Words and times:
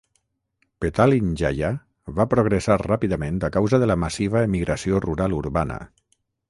Petalin 0.85 1.27
Jaya 1.41 1.69
va 2.21 2.27
progressar 2.33 2.79
ràpidament 2.85 3.39
a 3.51 3.55
causa 3.59 3.83
de 3.85 3.93
la 3.93 4.01
massiva 4.07 4.47
emigració 4.49 5.05
rural-urbana. 5.09 5.81